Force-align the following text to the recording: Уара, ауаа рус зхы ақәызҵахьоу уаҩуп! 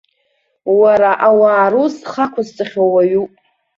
Уара, 0.79 1.11
ауаа 1.27 1.67
рус 1.73 1.93
зхы 1.99 2.21
ақәызҵахьоу 2.23 2.89
уаҩуп! 2.93 3.31